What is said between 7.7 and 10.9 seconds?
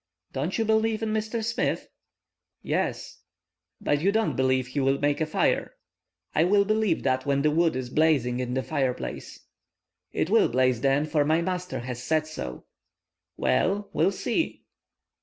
is blazing in the fire place." "It will blaze,